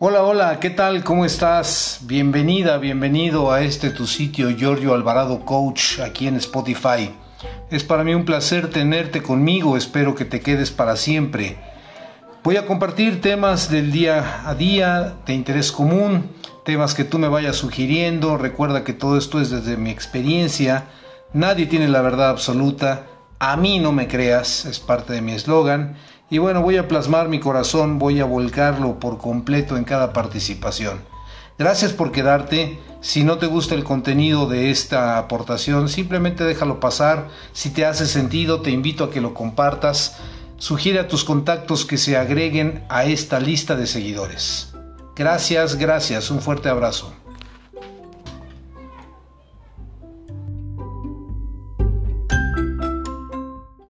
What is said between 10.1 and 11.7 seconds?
que te quedes para siempre.